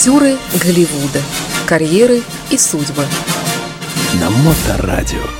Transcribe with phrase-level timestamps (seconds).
[0.00, 1.20] Актеры Голливуда.
[1.66, 3.04] Карьеры и судьбы.
[4.18, 5.39] На Моторадио.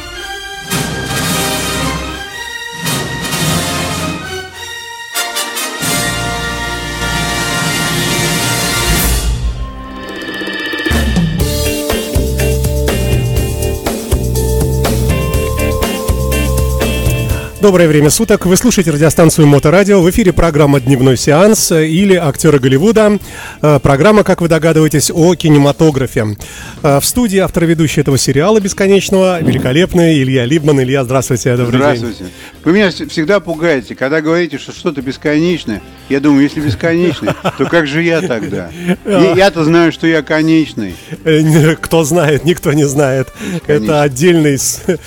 [17.61, 18.47] Доброе время суток.
[18.47, 20.01] Вы слушаете радиостанцию Моторадио.
[20.01, 23.19] В эфире программа «Дневной сеанс» или «Актеры Голливуда».
[23.61, 26.39] Э, программа, как вы догадываетесь, о кинематографе.
[26.83, 30.81] Э, в студии автор ведущий этого сериала бесконечного, великолепный Илья Либман.
[30.81, 32.19] Илья, здравствуйте, добрый здравствуйте.
[32.21, 32.33] день.
[32.65, 35.81] Вы меня всегда пугаете, когда говорите, что что-то бесконечное.
[36.11, 38.71] Я думаю, если бесконечное, то как же я тогда?
[39.07, 40.95] Я-то знаю, что я конечный.
[41.25, 43.29] Э, кто знает, никто не знает.
[43.67, 44.59] Это отдельный,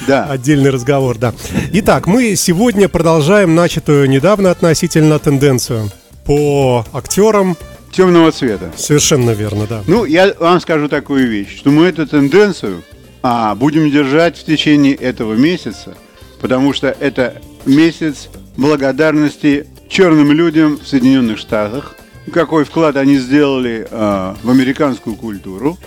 [0.07, 0.25] да.
[0.25, 1.33] отдельный разговор, да.
[1.73, 5.91] Итак, мы сегодня продолжаем начатую недавно относительно тенденцию
[6.25, 7.55] по актерам
[7.91, 8.71] темного цвета.
[8.75, 9.83] Совершенно верно, да.
[9.85, 12.83] Ну, я вам скажу такую вещь, что мы эту тенденцию
[13.21, 15.95] а, будем держать в течение этого месяца,
[16.43, 18.27] потому что это месяц
[18.57, 21.95] благодарности черным людям в Соединенных Штатах,
[22.33, 25.77] какой вклад они сделали а, в американскую культуру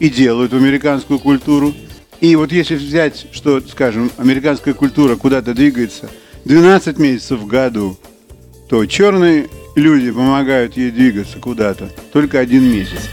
[0.00, 1.72] и делают в американскую культуру.
[2.20, 6.10] И вот если взять, что, скажем, американская культура куда-то двигается
[6.44, 7.96] 12 месяцев в году,
[8.68, 13.08] то черные люди помогают ей двигаться куда-то только один месяц.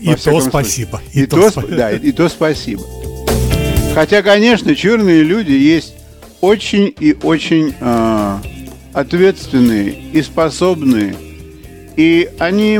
[0.00, 1.00] И то спасибо.
[1.12, 2.82] И, и то, то да, и, и то спасибо.
[3.94, 6.01] Хотя, конечно, черные люди есть
[6.42, 8.38] очень и очень э,
[8.92, 11.14] ответственные и способные.
[11.96, 12.78] И они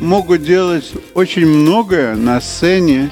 [0.00, 3.10] могут делать очень многое на сцене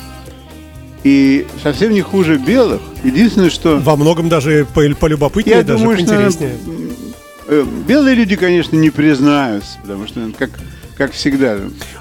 [1.04, 2.80] и совсем не хуже белых.
[3.02, 3.78] Единственное, что...
[3.78, 6.52] Во многом даже полюбопытнее, Я даже думаю, поинтереснее.
[6.60, 10.50] Что, э, белые люди, конечно, не признаются, потому что, как,
[10.96, 11.56] как всегда.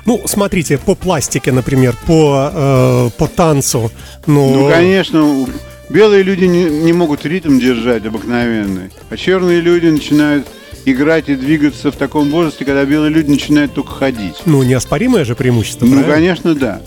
[0.06, 3.92] Ну, смотрите, по пластике, например, по, э, по танцу.
[4.26, 5.48] Ну, ну конечно,
[5.90, 10.48] белые люди не, не могут ритм держать обыкновенный, а черные люди начинают
[10.86, 14.36] играть и двигаться в таком возрасте, когда белые люди начинают только ходить.
[14.46, 16.14] Ну, неоспоримое же преимущество, Ну, правильно?
[16.14, 16.82] конечно, да.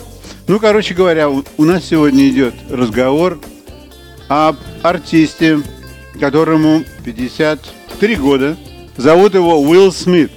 [0.47, 3.39] Ну, короче говоря, у нас сегодня идет разговор
[4.29, 5.61] об артисте,
[6.19, 8.57] которому 53 года.
[8.97, 10.31] Зовут его Уилл Смит.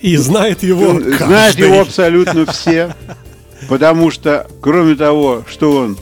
[0.00, 1.16] И знает его каждый.
[1.16, 2.94] Знает его абсолютно все.
[3.68, 5.98] Потому что, кроме того, что он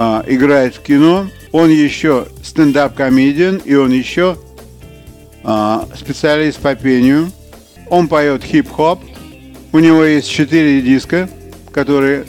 [0.00, 4.38] а, играет в кино, он еще стендап-комедиан, и он еще
[5.42, 7.32] а, специалист по пению.
[7.90, 9.00] Он поет хип-хоп.
[9.72, 11.28] У него есть четыре диска,
[11.72, 12.26] которые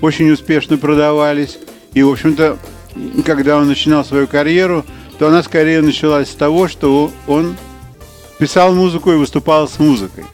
[0.00, 1.58] очень успешно продавались.
[1.92, 2.56] И, в общем-то,
[3.26, 4.84] когда он начинал свою карьеру,
[5.18, 7.56] то она скорее началась с того, что он
[8.38, 10.24] писал музыку и выступал с музыкой.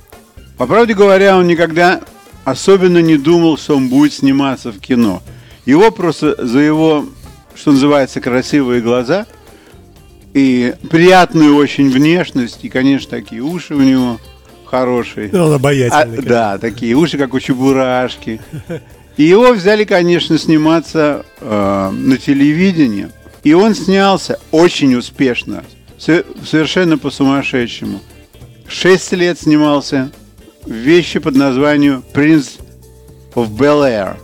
[0.58, 2.02] По правде говоря, он никогда
[2.44, 5.22] особенно не думал, что он будет сниматься в кино.
[5.66, 7.06] Его просто за его,
[7.54, 9.26] что называется, красивые глаза
[10.34, 14.18] и приятную очень внешность, и, конечно, такие уши у него
[14.66, 15.30] хорошие.
[15.32, 16.18] Он обаятельный.
[16.18, 18.40] А, да, такие уши, как у чебурашки.
[19.16, 23.08] И его взяли, конечно, сниматься э, на телевидении.
[23.44, 25.62] И он снялся очень успешно,
[25.98, 28.00] совершенно по-сумасшедшему.
[28.66, 30.10] Шесть лет снимался
[30.64, 32.54] в вещи под названием «Принц
[33.34, 34.16] of Bel-Air».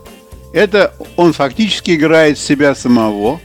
[0.52, 3.42] Это он фактически играет себя самого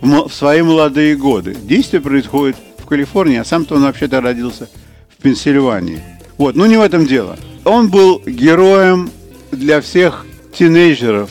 [0.00, 1.56] в свои молодые годы.
[1.56, 4.68] Действие происходит в Калифорнии, а сам-то он вообще-то родился
[5.08, 6.00] в Пенсильвании.
[6.38, 7.36] Вот, ну не в этом дело.
[7.64, 9.10] Он был героем
[9.50, 10.24] для всех
[10.56, 11.30] тинейджеров,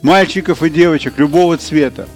[0.00, 2.08] мальчиков и девочек любого цвета.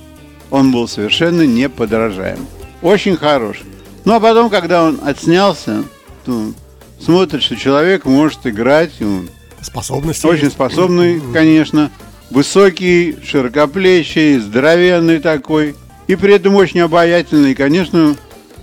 [0.51, 2.47] Он был совершенно неподражаем.
[2.81, 3.61] Очень хорош.
[4.07, 5.85] Ну а потом, когда он отснялся,
[6.25, 6.53] то
[6.99, 9.03] смотрит, что человек может играть.
[9.03, 9.29] Он
[9.61, 10.27] Способности.
[10.27, 11.91] Очень способный, конечно.
[12.31, 15.75] Высокий, широкоплечий, здоровенный такой.
[16.07, 17.53] И при этом очень обаятельный.
[17.53, 18.17] И, конечно,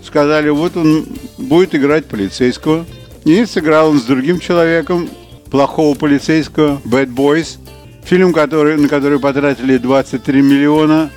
[0.04, 1.06] сказали, вот он
[1.38, 2.86] будет играть полицейского.
[3.24, 5.10] И сыграл он с другим человеком,
[5.50, 7.58] плохого полицейского, Bad Boys.
[8.04, 11.12] Фильм, который, на который потратили 23 миллиона,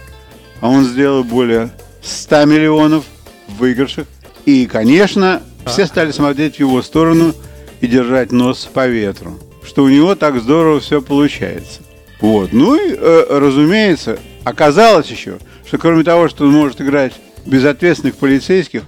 [0.61, 1.71] а он сделал более
[2.03, 3.05] 100 миллионов
[3.49, 4.07] в выигрышах.
[4.45, 7.35] И, конечно, все стали смотреть в его сторону
[7.81, 11.81] и держать нос по ветру, что у него так здорово все получается.
[12.25, 12.55] Вот.
[12.55, 15.37] Ну и, э, разумеется, оказалось еще,
[15.67, 17.13] что кроме того, что он может играть
[17.45, 18.85] безответственных полицейских,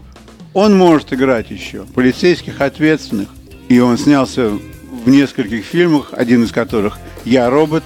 [0.54, 3.28] он может играть еще полицейских ответственных.
[3.68, 7.84] И он снялся в нескольких фильмах, один из которых «Я робот»,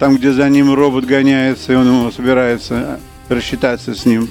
[0.00, 2.98] там, где за ним робот гоняется, и он ему собирается
[3.28, 4.28] рассчитаться с ним.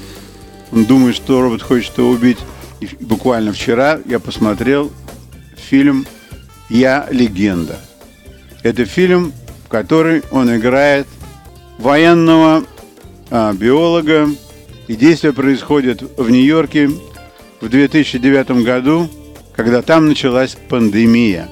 [0.73, 2.39] Он думает, что робот хочет его убить.
[2.81, 4.91] И буквально вчера я посмотрел
[5.55, 6.05] фильм
[6.69, 7.79] «Я легенда».
[8.61, 9.31] Это фильм,
[9.73, 11.07] в который он играет
[11.79, 12.63] военного
[13.31, 14.29] а, биолога,
[14.87, 16.91] и действие происходит в Нью-Йорке
[17.59, 19.09] в 2009 году,
[19.55, 21.47] когда там началась пандемия.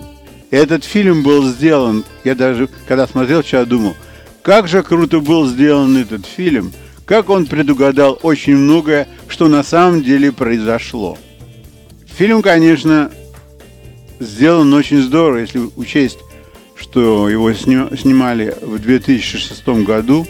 [0.52, 3.96] Этот фильм был сделан, я даже, когда смотрел, сейчас думал,
[4.44, 6.74] как же круто был сделан этот фильм,
[7.06, 11.18] как он предугадал очень многое, что на самом деле произошло.
[12.06, 13.10] Фильм, конечно,
[14.20, 16.20] сделан очень здорово, если учесть,
[16.81, 20.28] что его снимали в 2006 году.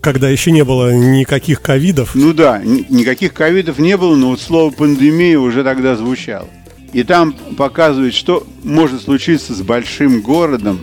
[0.00, 2.14] Когда еще не было никаких ковидов.
[2.14, 6.48] Ну да, никаких ковидов не было, но вот слово пандемия уже тогда звучало.
[6.92, 10.80] И там показывают, что может случиться с большим городом,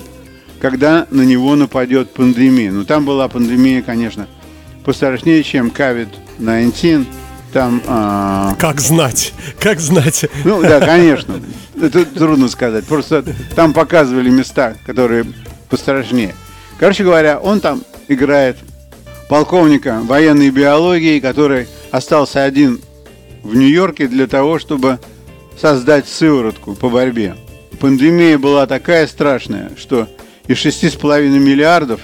[0.59, 2.71] когда на него нападет пандемия.
[2.71, 4.27] Ну там была пандемия, конечно,
[4.85, 7.05] пострашнее, чем COVID-19.
[7.53, 8.55] Там, а...
[8.59, 10.25] Как знать, как знать.
[10.43, 11.41] Ну да, конечно.
[11.81, 12.85] Это трудно сказать.
[12.85, 13.23] Просто
[13.55, 15.25] там показывали места, которые
[15.69, 16.35] пострашнее.
[16.79, 18.57] Короче говоря, он там играет
[19.29, 22.81] полковника военной биологии, который остался один
[23.43, 24.99] в Нью-Йорке для того, чтобы
[25.59, 27.35] создать сыворотку по борьбе.
[27.79, 30.07] Пандемия была такая страшная, что
[30.47, 32.01] из 6,5 миллиардов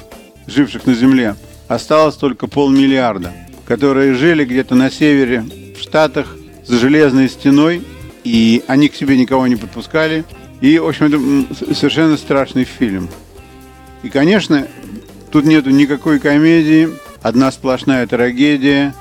[0.48, 1.36] живших на Земле
[1.68, 3.34] осталось только полмиллиарда,
[3.68, 5.44] которые жили где-то на севере
[5.76, 6.36] в Штатах
[6.66, 7.82] за железной стеной,
[8.24, 10.24] и они к себе никого не подпускали.
[10.62, 13.10] И, в общем, это совершенно страшный фильм.
[14.04, 14.68] И, конечно,
[15.32, 16.90] тут нету никакой комедии,
[17.22, 18.94] одна сплошная трагедия,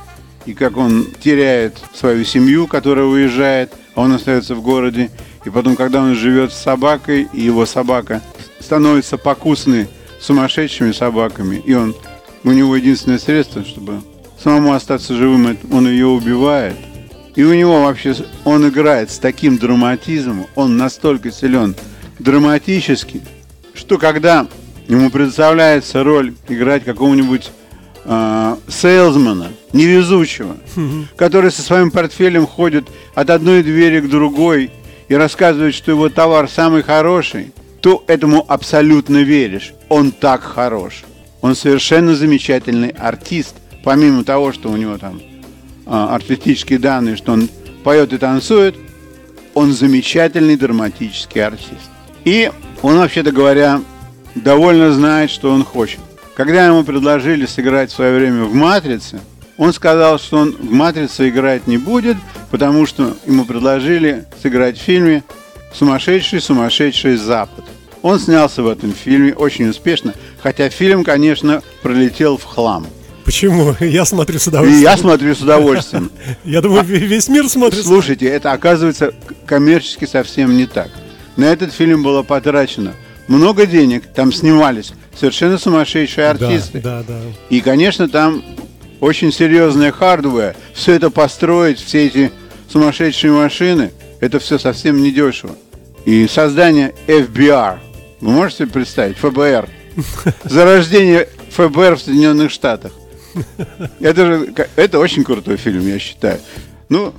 [0.46, 5.10] и как он теряет свою семью, которая уезжает, а он остается в городе.
[5.44, 8.20] И потом, когда он живет с собакой, и его собака
[8.60, 9.88] становится покусной
[10.20, 11.94] сумасшедшими собаками, и он,
[12.44, 14.00] у него единственное средство, чтобы
[14.44, 16.76] самому остаться живым, он ее убивает.
[17.34, 18.14] И у него вообще,
[18.44, 21.74] он играет с таким драматизмом, он настолько силен
[22.18, 23.22] драматически,
[23.74, 24.46] что когда
[24.86, 27.50] ему предоставляется роль играть какого-нибудь
[28.04, 30.56] э, сейлзмена, невезучего,
[31.16, 34.70] который со своим портфелем ходит от одной двери к другой
[35.08, 39.74] и рассказывает, что его товар самый хороший, то этому абсолютно веришь.
[39.88, 41.02] Он так хорош.
[41.40, 43.56] Он совершенно замечательный артист.
[43.84, 45.20] Помимо того, что у него там
[45.86, 47.48] а, артистические данные, что он
[47.84, 48.74] поет и танцует,
[49.52, 51.90] он замечательный драматический артист.
[52.24, 52.50] И
[52.82, 53.82] он, вообще-то говоря,
[54.34, 56.00] довольно знает, что он хочет.
[56.34, 59.20] Когда ему предложили сыграть в свое время в «Матрице»,
[59.56, 62.16] он сказал, что он в «Матрице» играть не будет,
[62.50, 65.22] потому что ему предложили сыграть в фильме
[65.74, 67.64] «Сумасшедший-сумасшедший Запад».
[68.02, 72.86] Он снялся в этом фильме очень успешно, хотя фильм, конечно, пролетел в хлам.
[73.24, 73.74] Почему?
[73.80, 74.80] Я смотрю с удовольствием.
[74.80, 76.10] И я смотрю с удовольствием.
[76.44, 77.84] Я думаю, весь мир смотрит.
[77.84, 79.12] Слушайте, это оказывается
[79.46, 80.90] коммерчески совсем не так.
[81.36, 82.94] На этот фильм было потрачено
[83.28, 86.80] много денег, там снимались совершенно сумасшедшие артисты.
[86.80, 87.20] Да, да, да.
[87.48, 88.44] И, конечно, там
[89.00, 90.54] очень серьезная hardware.
[90.72, 92.32] Все это построить, все эти
[92.70, 95.56] сумасшедшие машины, это все совсем недешево.
[96.04, 97.78] И создание FBR,
[98.20, 99.68] вы можете представить, ФБР,
[100.44, 102.92] зарождение ФБР в Соединенных Штатах.
[104.00, 106.40] Это же, это очень крутой фильм, я считаю.
[106.88, 107.12] Ну,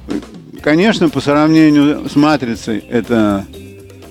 [0.62, 3.46] конечно, по сравнению с «Матрицей» это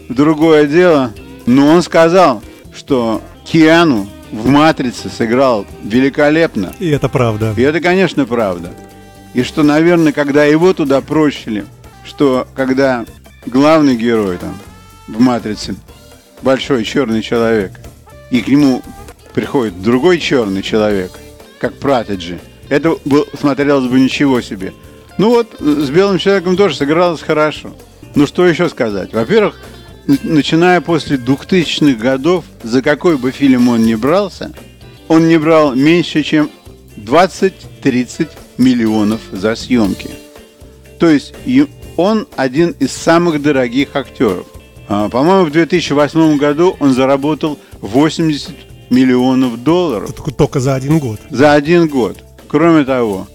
[0.09, 1.13] другое дело,
[1.47, 2.43] но он сказал,
[2.75, 6.75] что Киану в «Матрице» сыграл великолепно.
[6.79, 7.55] И это правда.
[7.57, 8.73] И это, конечно, правда.
[9.33, 11.65] И что, наверное, когда его туда прощили,
[12.05, 13.05] что когда
[13.47, 14.57] главный герой там
[15.07, 15.77] в «Матрице»
[16.43, 17.73] большой черный человек,
[18.31, 18.83] и к нему
[19.33, 21.13] приходит другой черный человек,
[21.65, 24.75] как Пратеджи, это был, смотрелось бы ничего себе.
[25.17, 27.75] Ну вот, с белым человеком тоже сыгралось хорошо.
[28.15, 29.15] Ну что еще сказать?
[29.15, 29.59] Во-первых,
[30.07, 34.53] начиная после 2000-х годов, за какой бы фильм он ни брался,
[35.09, 36.51] он не брал меньше, чем
[36.99, 38.29] 20-30
[38.59, 40.11] миллионов за съемки.
[40.99, 41.33] То есть
[41.97, 44.47] он один из самых дорогих актеров.
[44.87, 50.13] А, по-моему, в 2008 году он заработал 80 миллионов долларов.
[50.37, 51.21] Только за один год.
[51.31, 52.23] За один год.
[52.49, 53.27] Кроме того,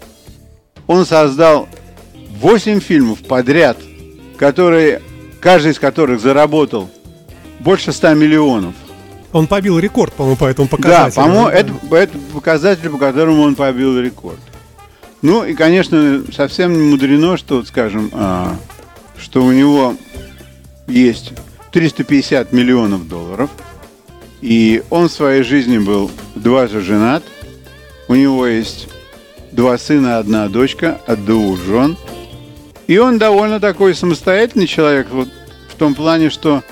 [0.88, 1.68] он создал
[2.39, 3.77] 8 фильмов подряд,
[4.38, 5.01] которые
[5.39, 6.89] каждый из которых заработал
[7.60, 8.74] больше 100 миллионов.
[9.32, 11.15] Он побил рекорд, по-моему, по этому показателю.
[11.15, 14.39] Да, по-моему, это, это показатель, по которому он побил рекорд.
[15.22, 18.56] Ну и, конечно, совсем не мудрено, что, скажем, а,
[19.18, 19.96] что у него
[20.88, 21.34] есть
[21.72, 23.50] 350 миллионов долларов,
[24.41, 27.24] и он в своей жизни был дважды женат,
[28.08, 28.88] у него есть
[29.51, 31.98] два сына, одна дочка от двух жен–
[32.89, 35.29] и он довольно такой самостоятельный человек, вот
[35.67, 36.63] в том плане, что,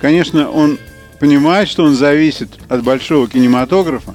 [0.00, 0.78] конечно, он
[1.18, 4.14] понимает, что он зависит от большого кинематографа,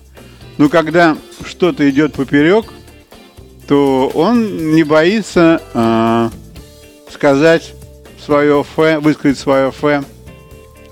[0.58, 2.66] но когда что-то идет поперек,
[3.68, 6.30] то он не боится э,
[7.14, 7.76] сказать
[8.26, 10.04] свое фе, высказать свое фе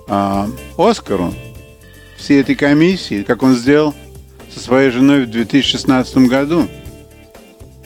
[0.08, 0.46] э,
[0.78, 1.34] Оскару,
[2.24, 3.94] всей этой комиссии, как он сделал
[4.54, 6.70] со своей женой в 2016 году.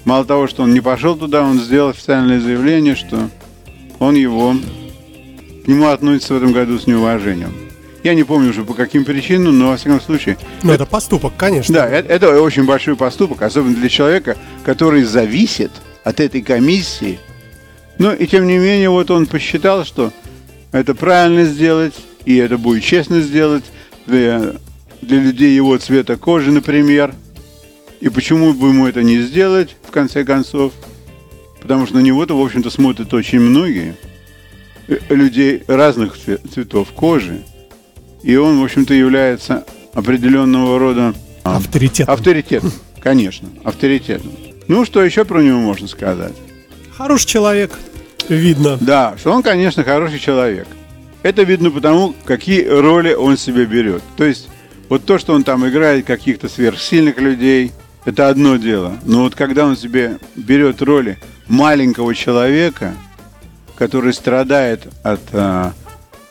[0.05, 3.29] Мало того, что он не пошел туда, он сделал официальное заявление, что
[3.99, 4.53] он его
[5.65, 7.51] к нему относится в этом году с неуважением.
[8.03, 10.37] Я не помню уже по каким причинам, но во всяком случае.
[10.61, 11.73] Ну, это, это поступок, конечно.
[11.73, 15.71] Да, это, это очень большой поступок, особенно для человека, который зависит
[16.03, 17.19] от этой комиссии.
[17.97, 20.13] Но и тем не менее, вот он посчитал, что
[20.71, 23.63] это правильно сделать, и это будет честно сделать
[24.07, 24.53] для,
[25.01, 27.13] для людей его цвета кожи, например.
[27.99, 30.73] И почему бы ему это не сделать, в конце концов?
[31.61, 33.95] Потому что на него-то, в общем-то, смотрят очень многие
[34.87, 37.43] э, людей разных цветов кожи.
[38.23, 42.13] И он, в общем-то, является определенного рода авторитетом.
[42.13, 42.71] Авторитетом,
[43.01, 44.31] конечно, авторитетом.
[44.67, 46.33] Ну, что еще про него можно сказать?
[46.95, 47.71] Хороший человек,
[48.27, 48.77] видно.
[48.81, 50.67] Да, что он, конечно, хороший человек.
[51.23, 54.03] Это видно потому, какие роли он себе берет.
[54.15, 54.49] То есть,
[54.89, 57.71] вот то, что он там играет каких-то сверхсильных людей,
[58.05, 58.97] это одно дело.
[59.03, 62.93] Но вот когда он себе берет роли маленького человека,
[63.77, 65.73] который страдает от а,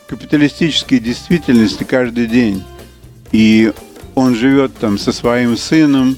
[0.07, 2.63] капиталистической действительности каждый день.
[3.31, 3.71] И
[4.15, 6.17] он живет там со своим сыном,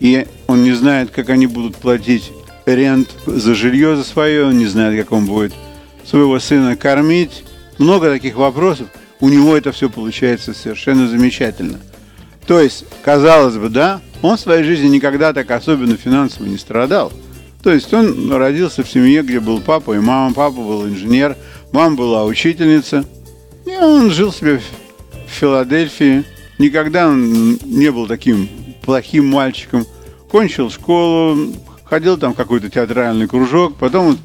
[0.00, 2.32] и он не знает, как они будут платить
[2.66, 5.52] рент за жилье за свое, он не знает, как он будет
[6.04, 7.44] своего сына кормить.
[7.82, 8.86] Много таких вопросов.
[9.18, 11.80] У него это все получается совершенно замечательно.
[12.46, 17.12] То есть, казалось бы, да, он в своей жизни никогда так особенно финансово не страдал.
[17.60, 20.32] То есть он родился в семье, где был папа и мама.
[20.32, 21.36] Папа был инженер,
[21.72, 23.04] Мама была учительница.
[23.66, 26.22] И он жил себе в Филадельфии.
[26.58, 28.48] Никогда он не был таким
[28.82, 29.86] плохим мальчиком.
[30.30, 33.74] Кончил школу, ходил там в какой-то театральный кружок.
[33.76, 34.18] Потом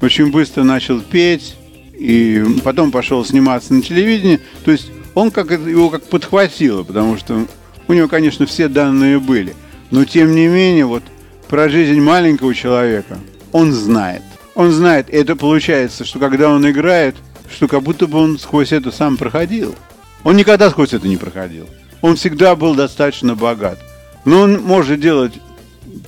[0.00, 1.54] очень быстро начал петь.
[1.98, 4.40] И потом пошел сниматься на телевидении.
[4.64, 7.46] То есть он как его как подхватило, потому что
[7.88, 9.54] у него, конечно, все данные были.
[9.90, 11.02] Но тем не менее, вот
[11.48, 13.18] про жизнь маленького человека
[13.52, 14.22] он знает
[14.58, 17.14] он знает, это получается, что когда он играет,
[17.48, 19.76] что как будто бы он сквозь это сам проходил.
[20.24, 21.68] Он никогда сквозь это не проходил.
[22.02, 23.78] Он всегда был достаточно богат.
[24.24, 25.34] Но он может делать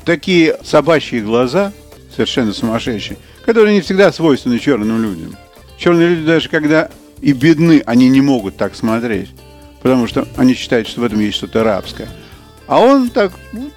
[0.04, 1.72] такие собачьи глаза,
[2.12, 5.36] совершенно сумасшедшие, которые не всегда свойственны черным людям.
[5.80, 6.90] Черные люди даже когда
[7.22, 9.30] и бедны, они не могут так смотреть,
[9.82, 12.06] потому что они считают, что в этом есть что-то рабское.
[12.66, 13.70] А он так, ну,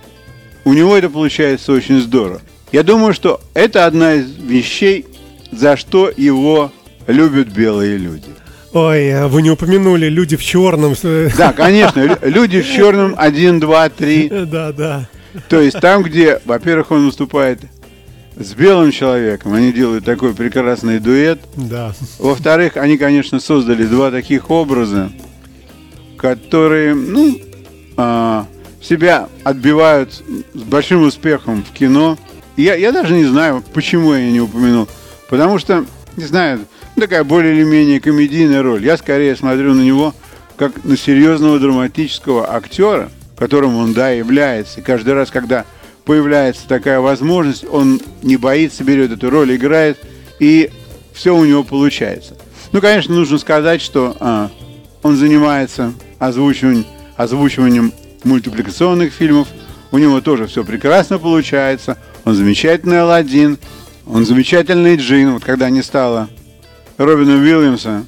[0.65, 2.41] у него это получается очень здорово.
[2.73, 5.05] Я думаю, что это одна из вещей,
[5.51, 6.73] за что его
[7.07, 8.27] любят белые люди.
[8.73, 10.95] Ой, а вы не упомянули люди в черном.
[11.37, 14.27] Да, конечно, люди в черном один, два, три.
[14.45, 15.07] Да, да.
[15.47, 17.61] То есть там, где, во-первых, он выступает
[18.35, 21.39] с белым человеком, они делают такой прекрасный дуэт.
[21.55, 21.93] Да.
[22.19, 25.11] Во-вторых, они, конечно, создали два таких образа,
[26.17, 27.39] которые, ну,
[27.97, 28.47] а,
[28.81, 30.13] себя отбивают
[30.53, 32.17] с большим успехом в кино.
[32.57, 34.87] Я, я даже не знаю, почему я не упомянул.
[35.29, 35.85] Потому что,
[36.17, 38.83] не знаю, такая более или менее комедийная роль.
[38.83, 40.13] Я скорее смотрю на него
[40.57, 44.79] как на серьезного драматического актера, которым он, да, является.
[44.79, 45.65] И каждый раз, когда
[46.05, 49.97] появляется такая возможность, он не боится, берет эту роль, играет,
[50.39, 50.69] и
[51.13, 52.35] все у него получается.
[52.71, 54.49] Ну, конечно, нужно сказать, что а,
[55.03, 57.93] он занимается озвучиванием, озвучиванием
[58.23, 59.47] мультипликационных фильмов.
[59.91, 63.57] У него тоже все прекрасно получается– он замечательный Алладин,
[64.05, 65.33] он замечательный Джин.
[65.33, 66.29] Вот когда не стало
[66.97, 68.05] Робина Уильямса,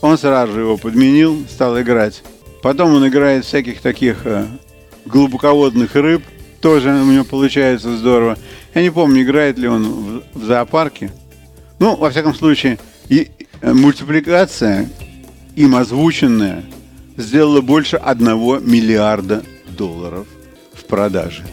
[0.00, 2.22] он сразу же его подменил, стал играть.
[2.62, 4.46] Потом он играет всяких таких э,
[5.04, 6.22] глубоководных рыб,
[6.60, 8.36] тоже у него получается здорово.
[8.74, 11.12] Я не помню, играет ли он в, в зоопарке.
[11.78, 13.28] Ну, во всяком случае, и,
[13.60, 14.88] э, мультипликация,
[15.54, 16.64] им озвученная,
[17.16, 20.26] сделала больше одного миллиарда долларов
[20.74, 21.44] в продаже.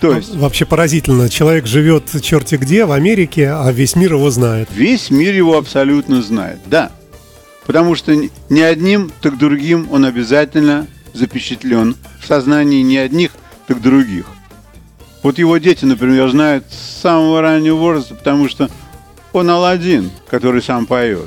[0.00, 0.34] То есть...
[0.34, 1.28] Вообще поразительно.
[1.28, 4.68] Человек живет черти где, в Америке, а весь мир его знает.
[4.74, 6.92] Весь мир его абсолютно знает, да.
[7.66, 8.14] Потому что
[8.48, 13.32] не одним, так другим он обязательно запечатлен в сознании не одних,
[13.66, 14.26] так других.
[15.22, 18.70] Вот его дети, например, знают с самого раннего возраста, потому что
[19.32, 21.26] он Алладин, который сам поет.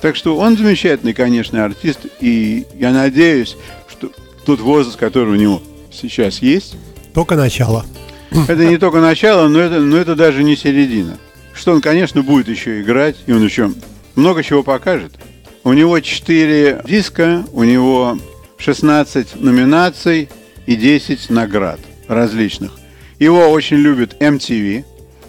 [0.00, 3.56] Так что он замечательный, конечно, артист, и я надеюсь,
[3.88, 4.10] что
[4.44, 6.76] тот возраст, который у него сейчас есть...
[7.14, 7.84] Только начало.
[8.30, 11.18] Это не только начало, но это, но это даже не середина.
[11.52, 13.72] Что он, конечно, будет еще играть, и он еще
[14.14, 15.12] много чего покажет.
[15.64, 18.18] У него 4 диска, у него
[18.58, 20.28] 16 номинаций
[20.68, 22.72] и 10 наград различных.
[23.18, 24.84] Его очень любит MTV,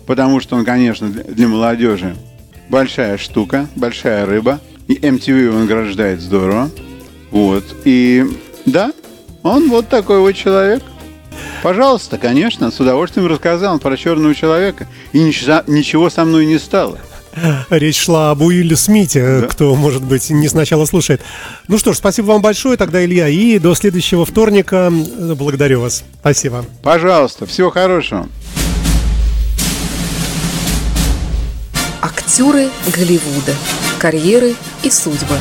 [0.05, 2.17] потому что он, конечно, для молодежи
[2.67, 4.59] большая штука, большая рыба.
[4.89, 6.69] И MTV его награждает здорово.
[7.31, 7.63] Вот.
[7.85, 8.25] И
[8.65, 8.91] да,
[9.41, 10.83] он вот такой вот человек.
[11.63, 14.87] Пожалуйста, конечно, с удовольствием рассказал про черного человека.
[15.13, 16.99] И ничего со мной не стало.
[17.69, 19.47] Речь шла об Уилле Смите, да.
[19.47, 21.21] кто, может быть, не сначала слушает.
[21.67, 24.91] Ну что ж, спасибо вам большое тогда, Илья, и до следующего вторника.
[24.91, 26.03] Благодарю вас.
[26.19, 26.65] Спасибо.
[26.81, 28.27] Пожалуйста, всего хорошего.
[32.01, 33.55] Актеры Голливуда.
[33.99, 35.35] Карьеры и судьбы.